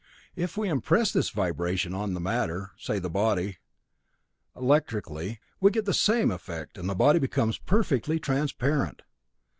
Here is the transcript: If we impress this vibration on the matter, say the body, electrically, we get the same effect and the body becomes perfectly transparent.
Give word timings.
If 0.35 0.57
we 0.57 0.67
impress 0.67 1.13
this 1.13 1.29
vibration 1.29 1.93
on 1.93 2.15
the 2.15 2.19
matter, 2.19 2.71
say 2.75 2.97
the 2.97 3.07
body, 3.07 3.59
electrically, 4.55 5.39
we 5.59 5.69
get 5.69 5.85
the 5.85 5.93
same 5.93 6.31
effect 6.31 6.75
and 6.79 6.89
the 6.89 6.95
body 6.95 7.19
becomes 7.19 7.59
perfectly 7.59 8.19
transparent. 8.19 9.03